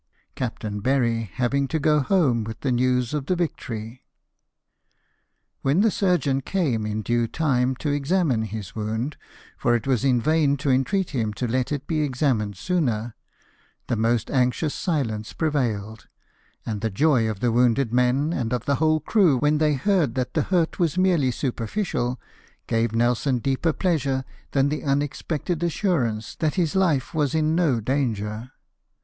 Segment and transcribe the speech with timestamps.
[0.33, 4.03] Captain Berry having to go home with the news of the victory.
[5.63, 7.67] AVhen the surgeon came in due 144 LIFE OF NELSON.
[7.67, 9.17] time to examine his wound
[9.59, 13.13] (for it was in vain to entreat him to let it be examined sooner),
[13.85, 16.07] the most anxious silence prevailed;
[16.65, 20.15] and the joy of the wounded men, and of the whole crew, when they heard
[20.15, 22.19] that the hurt was merely superficial,
[22.65, 28.49] gave Nelson deeper pleasure than the unexpected assurance that his life was in no danger.